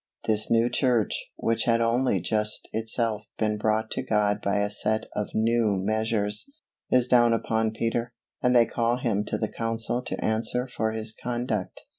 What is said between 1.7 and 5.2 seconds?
only just itself been brought to God by a set